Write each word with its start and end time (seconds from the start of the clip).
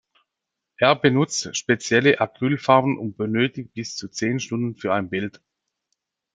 Er 0.77 0.95
benutzt 0.95 1.55
spezielle 1.55 2.21
Acrylfarben 2.21 2.97
und 2.97 3.17
benötigt 3.17 3.75
bis 3.75 3.95
zu 3.95 4.07
zehn 4.07 4.39
Stunden 4.39 4.75
für 4.75 4.95
ein 4.95 5.11
Bild. 5.11 5.43